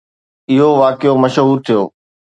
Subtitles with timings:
[0.51, 1.81] اهو واقعو مشهور ٿيو.